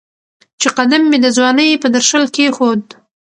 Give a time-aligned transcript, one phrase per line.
[0.59, 2.83] چې قدم مې د ځوانۍ په درشل کېښود